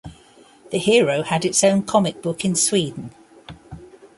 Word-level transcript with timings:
The 0.71 0.79
hero 0.79 1.21
had 1.21 1.45
its 1.45 1.63
own 1.63 1.83
comic 1.83 2.23
book 2.23 2.43
in 2.43 2.55
Sweden. 2.55 3.11